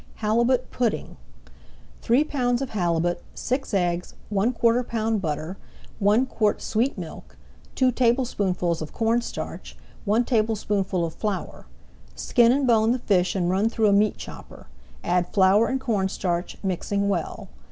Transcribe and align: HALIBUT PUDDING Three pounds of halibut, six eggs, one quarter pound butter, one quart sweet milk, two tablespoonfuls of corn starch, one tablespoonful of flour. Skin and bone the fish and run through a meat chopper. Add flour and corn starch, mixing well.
HALIBUT 0.15 0.71
PUDDING 0.71 1.15
Three 2.01 2.23
pounds 2.23 2.63
of 2.63 2.71
halibut, 2.71 3.21
six 3.35 3.71
eggs, 3.71 4.15
one 4.31 4.51
quarter 4.51 4.81
pound 4.81 5.21
butter, 5.21 5.57
one 5.99 6.25
quart 6.25 6.59
sweet 6.59 6.97
milk, 6.97 7.37
two 7.75 7.91
tablespoonfuls 7.91 8.81
of 8.81 8.93
corn 8.93 9.21
starch, 9.21 9.77
one 10.03 10.25
tablespoonful 10.25 11.05
of 11.05 11.13
flour. 11.13 11.67
Skin 12.15 12.51
and 12.51 12.65
bone 12.65 12.93
the 12.93 12.97
fish 12.97 13.35
and 13.35 13.51
run 13.51 13.69
through 13.69 13.89
a 13.89 13.93
meat 13.93 14.17
chopper. 14.17 14.65
Add 15.03 15.31
flour 15.31 15.67
and 15.67 15.79
corn 15.79 16.09
starch, 16.09 16.57
mixing 16.63 17.07
well. 17.07 17.49